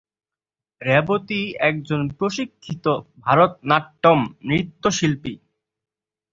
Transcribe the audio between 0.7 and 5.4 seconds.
রেবতী একজন প্রশিক্ষিত ভারতনাট্যম নৃত্যশিল্পী।